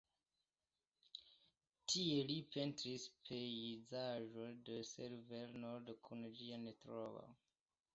[1.91, 7.35] Tie li pentris pejzaĝojn de severa Nordo kun ĝia netuŝita beleco.